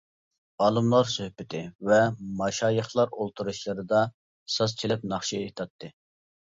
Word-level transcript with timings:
ئالىملار 0.63 1.11
سۆھبىتى 1.15 1.61
ۋە 1.91 1.99
ماشايىخلار 2.41 3.13
ئولتۇرۇشلىرىدا 3.21 4.03
ساز 4.59 4.79
چېلىپ 4.83 5.09
ناخشا 5.15 5.41
ئېيتاتتى. 5.47 5.97